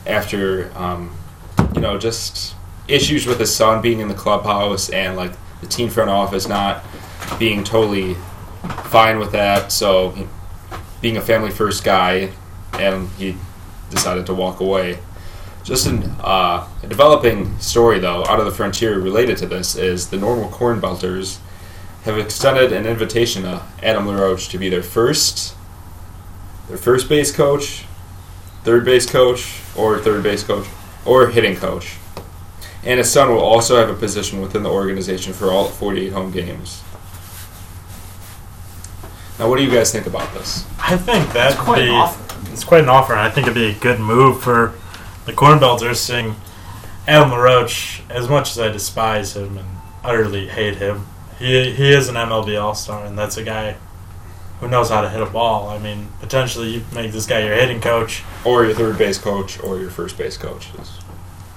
[0.06, 1.16] after, um,
[1.76, 2.56] you know, just
[2.90, 6.84] issues with his son being in the clubhouse and like the team front office not
[7.40, 8.16] being totally
[8.88, 9.72] fine with that.
[9.72, 10.28] So,
[11.00, 12.34] being a family first guy,
[12.74, 13.38] and he
[13.90, 15.00] decided to walk away.
[15.68, 20.08] Just an, uh, a developing story, though, out of the frontier related to this is
[20.08, 21.40] the normal corn belters
[22.06, 25.56] have extended an invitation to Adam LaRoche to be their first,
[26.70, 27.84] their first base coach,
[28.64, 30.66] third base coach, or third base coach,
[31.06, 31.98] or hitting coach.
[32.86, 36.32] And his son will also have a position within the organization for all 48 home
[36.32, 36.82] games.
[39.38, 40.66] Now, what do you guys think about this?
[40.80, 42.54] I think that It's quite be, an offer.
[42.54, 44.74] It's quite an offer, and I think it'd be a good move for
[45.28, 45.98] the Corn Belters.
[45.98, 46.36] Seeing
[47.08, 49.68] Adam LaRoche, as much as I despise him and
[50.04, 51.06] utterly hate him,
[51.38, 53.76] he he is an MLB All Star, and that's a guy
[54.60, 55.70] who knows how to hit a ball.
[55.70, 58.24] I mean, potentially you make this guy your hitting coach.
[58.44, 60.70] Or your third base coach, or your first base coach?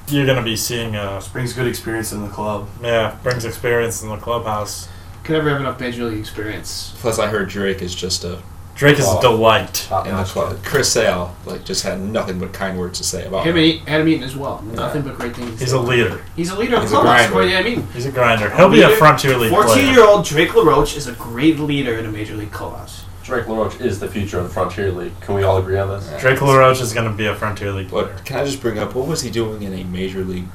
[0.08, 2.68] You're going to be seeing a Brings good experience in the club.
[2.82, 4.88] yeah brings experience in the clubhouse.
[5.22, 6.94] Can never have enough major league experience.
[6.98, 8.42] Plus, I heard Drake is just a
[8.80, 9.74] Drake is a delight.
[9.88, 10.56] Top in the club.
[10.64, 13.58] Chris Sale like just had nothing but kind words to say about Him him.
[13.58, 14.62] and E- Adam Eaton as well.
[14.62, 15.60] Nothing but great things.
[15.60, 16.24] He's a leader.
[16.34, 17.30] He's a leader of He's the a clubhouse.
[17.30, 17.34] grinder.
[17.54, 17.86] What do you mean?
[17.92, 18.48] He's a grinder.
[18.56, 18.96] He'll be a leader.
[18.98, 19.62] frontier league player.
[19.64, 23.04] Fourteen-year-old Drake LaRoche is a great leader in a major league clubhouse.
[23.22, 25.12] Drake LaRoche is the future of the Frontier League.
[25.20, 26.10] Can we all agree on this?
[26.20, 28.06] Drake LaRoche is going to be a frontier league player.
[28.06, 30.46] But can I just bring up what was he doing in a major league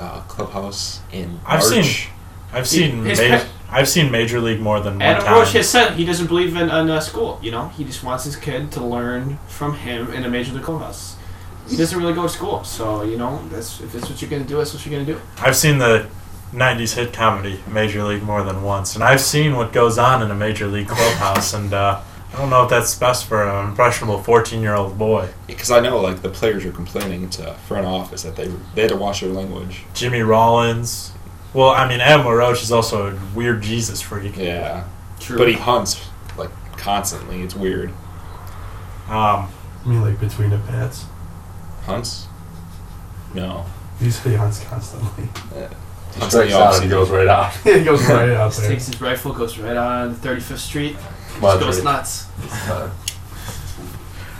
[0.00, 1.84] uh, clubhouse in I've March?
[1.84, 2.10] seen-
[2.52, 5.34] I've seen His ma- pe- I've seen major league more than one Adam time.
[5.34, 7.40] Roach has said he doesn't believe in, in uh, school.
[7.42, 10.62] You know, he just wants his kid to learn from him in a major league
[10.62, 11.16] clubhouse.
[11.68, 14.44] He doesn't really go to school, so you know that's if that's what you're gonna
[14.44, 14.58] do.
[14.58, 15.20] That's what you're gonna do.
[15.38, 16.08] I've seen the
[16.52, 20.30] '90s hit comedy Major League more than once, and I've seen what goes on in
[20.30, 22.00] a major league clubhouse, and uh,
[22.32, 25.30] I don't know if that's best for an impressionable 14-year-old boy.
[25.48, 28.90] Because I know like the players are complaining to front office that they they had
[28.90, 29.84] to watch their language.
[29.94, 31.13] Jimmy Rollins.
[31.54, 34.36] Well, I mean, Adam LaRoche is also a weird Jesus freak.
[34.36, 34.84] Yeah,
[35.20, 35.38] True.
[35.38, 36.04] but he hunts
[36.36, 37.42] like constantly.
[37.42, 37.90] It's weird.
[39.08, 39.48] Um, I
[39.86, 41.06] mean, like between the bats.
[41.84, 42.26] Hunts?
[43.34, 43.64] No.
[44.00, 45.28] He said he hunts constantly.
[46.14, 46.88] Hunts in Strikes the out and off-season.
[46.90, 47.52] goes right out.
[47.54, 48.70] he goes right out Just there.
[48.70, 50.96] takes his rifle, goes right on 35th Street,
[51.40, 52.26] Come just goes nuts.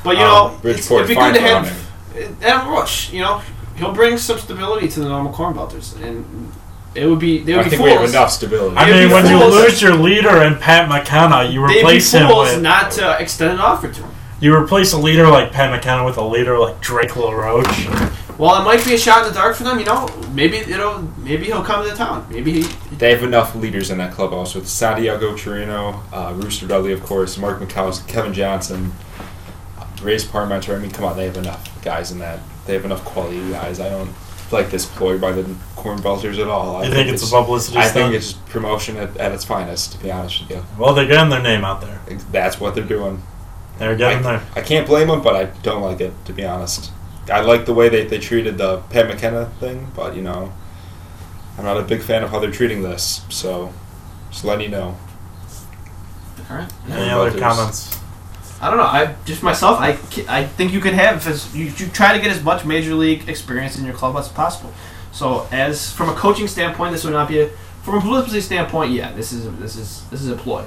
[0.05, 3.12] But you Um, know, it's, Bridgeport it'd be good to have Adam Roach.
[3.12, 3.42] You know,
[3.77, 6.53] he'll bring some stability to the normal corn belters, and
[6.95, 7.91] it would be they would I be think fools.
[7.93, 8.77] we have enough stability.
[8.77, 11.75] I It'd mean, be when you fools- lose your leader and Pat McKenna, you They'd
[11.75, 14.11] be replace him fools with not to extend an offer to him.
[14.41, 18.11] you replace a leader like Pat McKenna with a leader like Drake LaRoche.
[18.37, 19.79] Well, it might be a shot in the dark for them.
[19.79, 22.27] You know, maybe it'll maybe he'll come to the town.
[22.31, 26.93] Maybe he, They have enough leaders in that clubhouse with Santiago Chirino, uh, Rooster Dudley,
[26.93, 28.93] of course, Mark McCows, Kevin Johnson,
[29.79, 30.75] uh, Ray's Parmenter.
[30.77, 32.41] I mean, come on, they have enough guys in that.
[32.67, 33.79] They have enough quality guys.
[33.79, 34.11] I don't
[34.53, 36.77] like this ploy by the Corn Belters at all.
[36.77, 37.95] I You think it's a publicity I stunt?
[37.95, 40.65] think it's promotion at, at its finest, to be honest with you.
[40.79, 42.01] Well, they're getting their name out there.
[42.31, 43.23] That's what they're doing.
[43.79, 44.43] They're getting their.
[44.55, 46.93] I can't blame them, but I don't like it, to be honest.
[47.33, 50.53] I like the way they, they treated the Pat McKenna thing, but, you know,
[51.59, 53.73] I'm not a big fan of how they're treating this, so
[54.31, 54.97] just letting you know.
[56.51, 56.73] all right.
[56.89, 57.41] Any Yeah, other voters.
[57.41, 57.99] comments?
[58.61, 58.85] I don't know.
[58.85, 59.79] I just myself.
[59.81, 59.90] I,
[60.29, 63.29] I think you could have as you, you try to get as much major league
[63.29, 64.73] experience in your club as possible.
[65.12, 67.51] So as from a coaching standpoint, this would not be a
[67.83, 68.93] from a publicity standpoint.
[68.93, 70.64] Yeah, this is a, this is this is a ploy.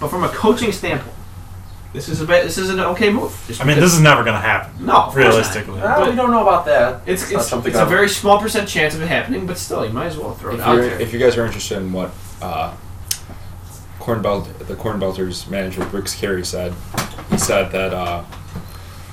[0.00, 1.14] But from a coaching standpoint,
[1.92, 3.34] this is a ba- this is an okay move.
[3.60, 4.86] I mean, this is never going to happen.
[4.86, 5.14] no of not.
[5.14, 5.80] realistically.
[5.80, 7.02] well, we don't know about that.
[7.06, 9.58] It's not it's, something it's a I'm- very small percent chance of it happening, but
[9.58, 11.00] still, you might as well throw it out there.
[11.00, 12.74] if you guys are interested in what uh,
[14.02, 16.74] Corn Belt, the Corn Belters manager Brooks Carey said,
[17.30, 18.24] he said that uh,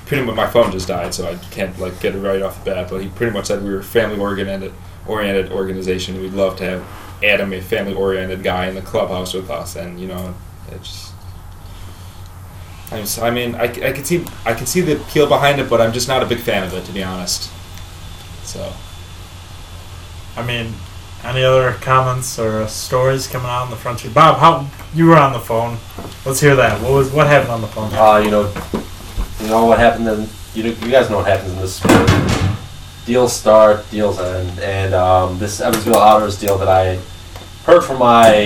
[0.07, 2.71] pretty much my phone just died, so I can't like get it right off the
[2.71, 2.89] bat.
[2.89, 4.73] But he pretty much said we were a family oriented
[5.07, 6.19] oriented organization.
[6.19, 9.99] We'd love to have Adam, a family oriented guy, in the clubhouse with us, and
[9.99, 10.33] you know,
[10.71, 11.11] it's.
[12.91, 15.69] I'm, s- I mean, I, I can see I can see the appeal behind it,
[15.69, 17.51] but I'm just not a big fan of it, to be honest.
[18.43, 18.73] So
[20.35, 20.73] I mean,
[21.23, 24.09] Any other comments or stories coming out in the frontier?
[24.09, 25.77] Bob, how you were on the phone?
[26.25, 26.81] Let's hear that.
[26.81, 27.91] What was what happened on the phone?
[27.93, 28.51] Uh, you know,
[29.39, 32.09] you know what happened Then you know, you guys know what happens in this sport.
[33.05, 36.99] Deals start, deals end, and um, this Evansville Otters deal that I
[37.65, 38.45] heard from my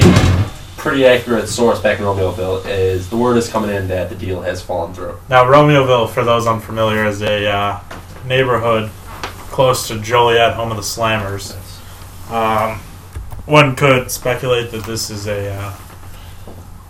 [0.77, 4.41] pretty accurate source back in Romeoville is the word is coming in that the deal
[4.41, 5.17] has fallen through.
[5.29, 7.79] Now, Romeoville, for those unfamiliar, is a uh,
[8.25, 8.89] neighborhood
[9.49, 11.55] close to Joliet, home of the Slammers.
[12.29, 12.79] Um,
[13.45, 15.73] one could speculate that this is a uh,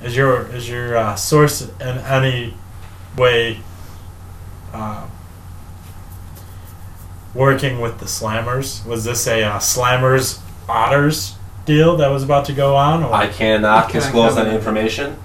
[0.03, 2.53] is your is your uh, source in any
[3.17, 3.59] way
[4.73, 5.07] uh,
[7.33, 8.85] working with the Slammers?
[8.85, 11.35] Was this a uh, Slammers Otters
[11.65, 13.03] deal that was about to go on?
[13.03, 14.47] Or I cannot Can disclose comment?
[14.49, 15.17] any information.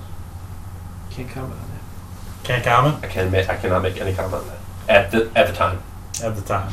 [1.11, 2.45] Can't comment on that.
[2.45, 5.47] can't comment I can make, I cannot make any comment on that at the at
[5.49, 5.81] the time.
[6.23, 6.73] at the time.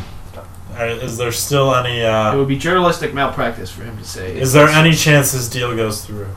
[0.77, 2.01] Uh, Is there still any?
[2.03, 4.37] Uh, It would be journalistic malpractice for him to say.
[4.37, 6.27] Is there any chance this deal goes through?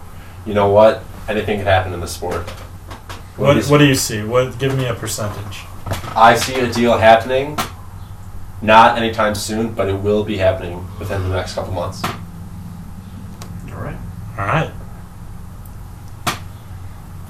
[0.46, 1.02] You know what?
[1.28, 2.48] Anything could happen in the sport.
[3.36, 4.22] What, is- what do you see?
[4.22, 5.60] What give me a percentage?
[6.16, 7.58] I see a deal happening,
[8.60, 12.02] not anytime soon, but it will be happening within the next couple months.
[12.04, 13.96] All right.
[14.38, 14.72] All right.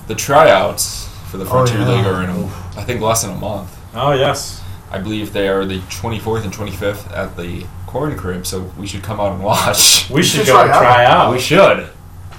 [0.06, 1.88] The tryouts for the oh, Frontier yeah.
[1.88, 2.30] League are in,
[2.76, 3.76] I think, less than a month.
[3.94, 4.62] Oh yes.
[4.90, 9.02] I believe they are the 24th and 25th at the Corn Crib, so we should
[9.02, 10.08] come out and watch.
[10.10, 10.80] We should should go try out.
[10.80, 11.32] try out.
[11.32, 11.90] We should.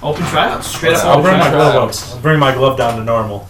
[0.02, 0.68] Open tryouts.
[0.68, 1.04] Straight up.
[1.04, 2.08] I'll Open bring my try glove tryouts.
[2.08, 2.16] up.
[2.16, 3.46] I'll bring my glove down to normal.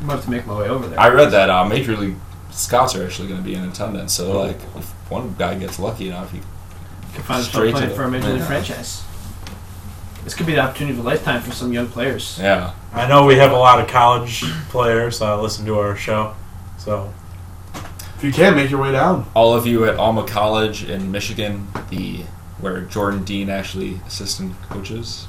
[0.00, 1.00] I'm about to make my way over there.
[1.00, 2.16] I read that uh, Major League
[2.50, 6.08] Scouts are actually going to be in attendance, so like if one guy gets lucky
[6.08, 6.40] enough, he
[7.14, 8.46] can find straight himself playing to for a major league yeah.
[8.46, 9.04] franchise.
[10.24, 12.38] This could be the opportunity of a lifetime for some young players.
[12.40, 12.74] yeah.
[12.92, 16.34] I know we have a lot of college players uh, listen to our show,
[16.78, 17.12] so
[18.16, 19.26] If you can, make your way down.
[19.34, 22.24] All of you at Alma College in Michigan, the
[22.60, 25.28] where Jordan Dean actually assistant coaches.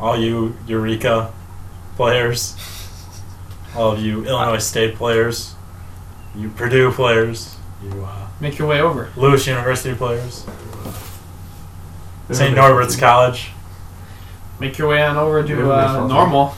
[0.00, 1.32] All you Eureka
[1.96, 2.56] players,
[3.76, 5.54] all of you Illinois State players,
[6.34, 9.10] you Purdue players, you uh, Make your way over.
[9.16, 10.46] Lewis University players,
[12.30, 12.54] St.
[12.54, 13.50] Norbert's College.
[14.60, 16.54] Make your way on over to uh, normal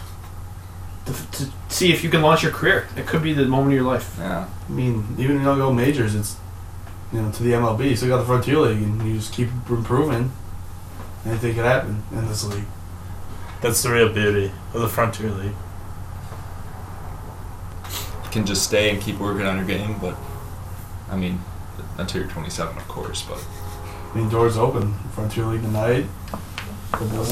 [1.07, 2.87] to, to see if you can launch your career.
[2.97, 4.17] It could be the moment of your life.
[4.19, 4.49] Yeah.
[4.69, 6.37] I mean, even if you don't go majors, it's
[7.13, 7.91] you know to the MLB.
[7.91, 10.33] You still got the Frontier League, and you just keep improving.
[11.25, 12.65] Anything could happen in this league.
[13.61, 15.55] That's the real beauty of the Frontier League.
[18.25, 20.17] You can just stay and keep working on your game, but
[21.11, 21.41] I mean,
[21.99, 23.23] until you're 27, of course.
[23.23, 23.45] But
[24.13, 24.95] I mean, doors open.
[25.13, 26.07] Frontier League tonight.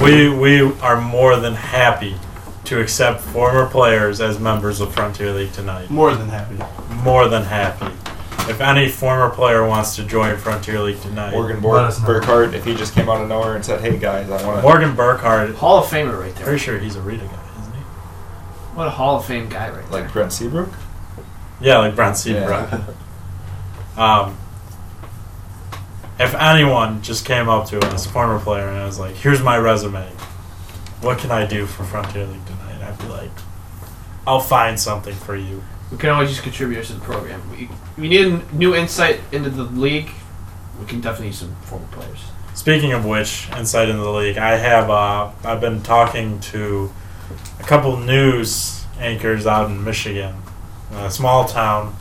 [0.03, 2.17] We we are more than happy
[2.65, 5.91] to accept former players as members of Frontier League tonight.
[5.91, 6.59] more than happy.
[7.03, 7.93] More than happy.
[8.49, 12.09] If any former player wants to join Frontier League tonight, Morgan Let us know.
[12.09, 14.63] Burkhart, if he just came out of nowhere and said, "Hey guys, I want to,"
[14.63, 16.45] Morgan Burkhart, Hall of Famer right there.
[16.45, 17.81] pretty sure he's a Rita guy, isn't he?
[18.75, 20.03] What a Hall of Fame guy right there.
[20.03, 20.71] like Brent Seabrook.
[21.61, 22.71] Yeah, like Brent Seabrook.
[23.97, 24.39] Um,
[26.21, 29.59] if anyone just came up to us, former player, and I was like, "Here's my
[29.59, 30.07] resume.
[31.01, 33.31] What can I do for Frontier League tonight?" I'd be like,
[34.25, 37.41] "I'll find something for you." We can always use contributors to the program.
[37.51, 40.11] We, we need a new insight into the league.
[40.79, 42.19] We can definitely use some former players.
[42.55, 46.93] Speaking of which, insight into the league, I have uh, I've been talking to
[47.61, 50.35] a couple news anchors out in Michigan,
[50.93, 51.97] a small town,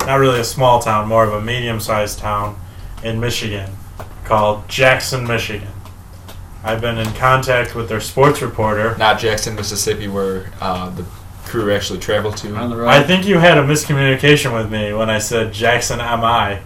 [0.00, 2.60] not really a small town, more of a medium-sized town
[3.02, 3.70] in Michigan
[4.24, 5.68] called Jackson, Michigan.
[6.62, 8.96] I've been in contact with their sports reporter.
[8.98, 11.06] not Jackson, Mississippi, where uh, the
[11.46, 12.54] crew actually traveled to.
[12.56, 12.88] On the road.
[12.88, 16.60] I think you had a miscommunication with me when I said Jackson, MI.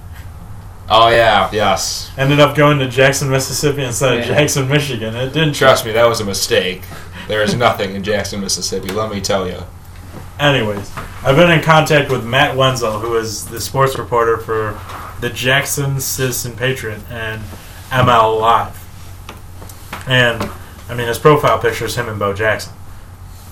[0.92, 2.10] Oh yeah, yes.
[2.18, 4.34] Ended up going to Jackson, Mississippi instead of Yeah.
[4.34, 5.14] Jackson, Michigan.
[5.14, 6.82] It didn't Trust me, that was a mistake.
[7.28, 8.88] There is nothing in Jackson, Mississippi.
[8.88, 9.62] Let me tell you.
[10.40, 10.90] Anyways,
[11.22, 14.80] I've been in contact with Matt Wenzel, who is the sports reporter for
[15.20, 17.42] the Jackson Citizen Patriot and
[17.90, 18.76] ML Live.
[20.08, 20.42] And
[20.88, 22.72] I mean, his profile picture is him and Bo Jackson.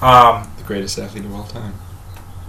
[0.02, 1.72] Um, The greatest athlete of all time.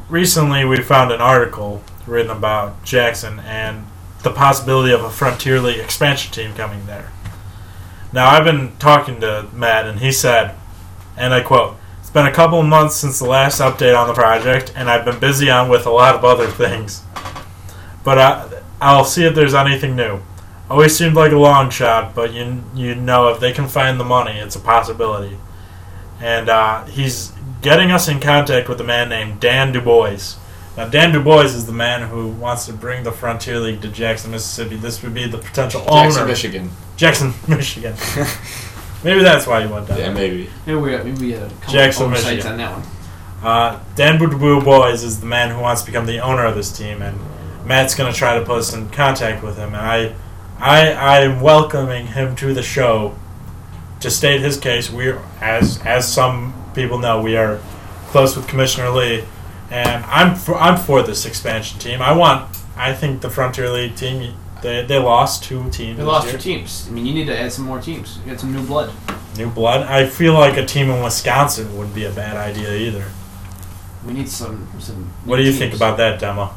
[0.10, 3.88] recently, we found an article written about Jackson and
[4.24, 7.14] the possibility of a Frontier League expansion team coming there.
[8.12, 10.54] Now, I've been talking to Matt, and he said,
[11.16, 14.14] and I quote, It's been a couple of months since the last update on the
[14.14, 17.04] project, and I've been busy on with a lot of other things.
[18.04, 20.20] But I, I'll see if there's anything new.
[20.70, 24.04] Always seemed like a long shot, but you you know if they can find the
[24.04, 25.38] money, it's a possibility.
[26.22, 27.32] And uh, he's
[27.62, 30.36] getting us in contact with a man named Dan Du Bois.
[30.78, 33.90] Now, Dan Du Bois is the man who wants to bring the Frontier League to
[33.90, 34.78] Jackson, Mississippi.
[34.78, 36.28] This would be the potential Jackson, owner.
[36.30, 36.70] Michigan.
[36.96, 37.96] Jackson, Michigan.
[39.04, 40.00] maybe that's why you went down.
[40.00, 40.50] Yeah, maybe.
[40.66, 42.52] Maybe we maybe we had a couple Jackson, oversights Michigan.
[42.52, 42.84] on that one.
[43.42, 46.78] Uh, Dan Du Bois is the man who wants to become the owner of this
[46.78, 47.18] team, and
[47.66, 49.70] Matt's going to try to put us in contact with him.
[49.70, 50.16] And I,
[50.60, 53.16] I, I am welcoming him to the show
[54.00, 54.90] to state his case.
[54.90, 57.60] We're as as some people know, we are
[58.08, 59.24] close with Commissioner Lee,
[59.70, 62.02] and I'm for, I'm for this expansion team.
[62.02, 62.58] I want.
[62.78, 64.34] I think the Frontier League team.
[64.62, 65.98] They, they lost two teams.
[65.98, 66.36] We this lost year.
[66.38, 66.88] two teams.
[66.88, 68.18] I mean, you need to add some more teams.
[68.26, 68.92] Get some new blood.
[69.38, 69.84] New blood.
[69.84, 73.06] I feel like a team in Wisconsin wouldn't be a bad idea either.
[74.06, 75.12] We need some some.
[75.26, 75.60] What do you teams.
[75.60, 76.54] think about that demo?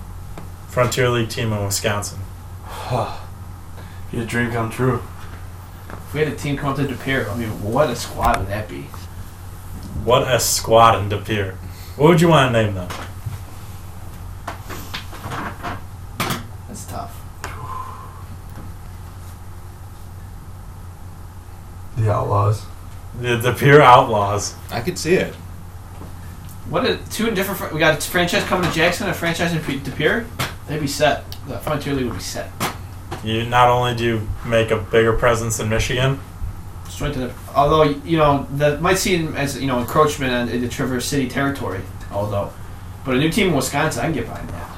[0.68, 2.20] Frontier League team in Wisconsin.
[4.12, 5.02] Your dream come true.
[5.88, 8.38] If we had a team come up to De Pere, I mean, what a squad
[8.38, 8.86] would that be?
[10.05, 11.53] What a squad in De Pere.
[11.96, 12.88] What would you want to name them?
[16.68, 17.18] That's tough.
[21.96, 22.64] The Outlaws.
[23.20, 24.55] The De Pere Outlaws.
[24.70, 25.34] I could see it.
[26.68, 27.59] What a two different.
[27.61, 30.26] fr- We got a franchise coming to Jackson, a franchise in P- De Pere.
[30.66, 31.24] They'd be set.
[31.46, 32.50] The Frontier League would be set.
[33.22, 36.18] You not only do you make a bigger presence in Michigan,
[36.93, 37.34] Straight to the.
[37.55, 41.80] Although you know that might seem as you know encroachment on, into Traverse City territory.
[42.11, 42.53] Although,
[43.05, 44.70] but a new team in Wisconsin, I can get behind that.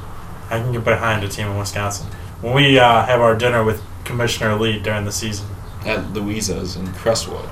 [0.51, 2.07] I can get behind a team in Wisconsin.
[2.41, 5.49] When we uh, have our dinner with Commissioner Lee during the season,
[5.85, 7.49] At Louisa's in Crestwood.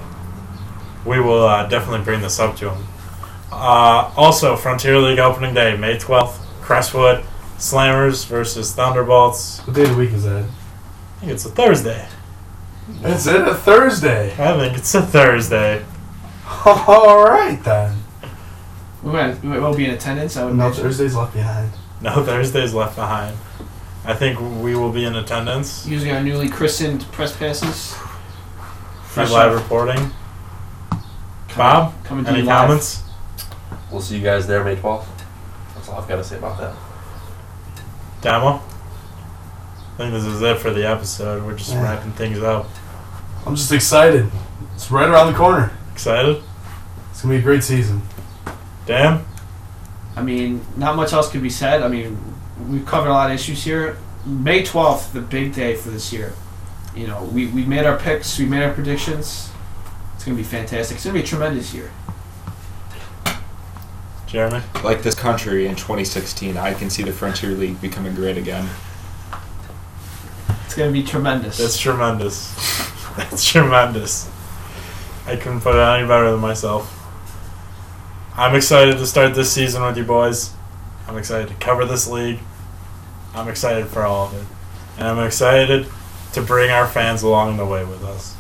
[1.04, 2.84] we will uh, definitely bring this up to him.
[3.50, 7.24] Uh, also, Frontier League opening day, May 12th, Crestwood,
[7.58, 9.58] Slammers versus Thunderbolts.
[9.66, 10.44] What day of the week is that?
[10.44, 12.06] I think it's a Thursday.
[13.04, 14.32] Is it a Thursday?
[14.32, 15.84] I think it's a Thursday.
[16.66, 17.96] All right then.
[19.02, 20.36] We might we will be in attendance.
[20.36, 20.84] I would No imagine.
[20.84, 21.72] Thursdays left behind.
[22.00, 23.36] No Thursdays left behind.
[24.04, 25.86] I think we will be in attendance.
[25.86, 27.94] Using our newly christened press passes.
[27.94, 30.10] Free Fresh live off- reporting.
[31.56, 32.66] Bob, coming to any you live.
[32.66, 33.02] comments?
[33.90, 35.04] We'll see you guys there May 12th.
[35.74, 36.74] That's all I've got to say about that.
[38.22, 38.62] Demo?
[39.94, 41.44] I think this is it for the episode.
[41.44, 41.82] We're just Yeah.
[41.82, 42.68] wrapping things up.
[43.46, 44.30] I'm just excited.
[44.74, 45.70] It's right around the corner.
[45.92, 46.42] Excited?
[47.10, 48.02] It's gonna be a great season.
[48.86, 49.24] Damn.
[50.16, 51.82] I mean, not much else could be said.
[51.82, 52.18] I mean,
[52.68, 53.96] we've covered a lot of issues here.
[54.24, 56.32] May 12th, the big day for this year.
[56.94, 59.50] You know, we, we made our picks, we made our predictions.
[60.14, 60.96] It's going to be fantastic.
[60.96, 61.90] It's going to be a tremendous year.
[64.26, 64.62] Jeremy?
[64.84, 68.68] Like this country in 2016, I can see the Frontier League becoming great again.
[70.72, 71.58] It's going to be tremendous.
[71.58, 72.50] That's tremendous.
[73.18, 74.30] That's tremendous.
[75.26, 76.98] I couldn't put it any better than myself.
[78.38, 80.54] I'm excited to start this season with you boys.
[81.06, 82.38] I'm excited to cover this league.
[83.34, 84.46] I'm excited for all of it.
[84.96, 85.88] And I'm excited
[86.32, 88.34] to bring our fans along the way with us.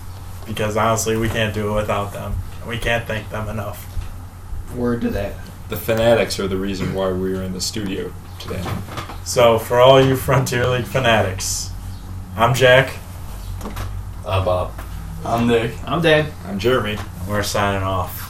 [0.46, 2.36] Because honestly, we can't do it without them.
[2.60, 3.86] And we can't thank them enough.
[4.74, 5.34] Word to that.
[5.68, 8.10] The Fanatics are the reason why we are in the studio
[8.40, 8.64] today.
[9.22, 11.71] So, for all you Frontier League fanatics,
[12.34, 12.94] I'm Jack.
[14.24, 14.72] Uh, Bob.
[15.24, 15.74] I'm Nick.
[15.86, 16.32] I'm Dan.
[16.46, 16.96] I'm Jeremy.
[16.96, 18.21] and We're signing off.